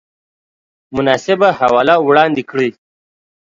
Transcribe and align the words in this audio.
مناسبه 0.95 1.49
حواله 1.59 1.95
وړاندې 2.07 2.43
کړئ 2.49 2.69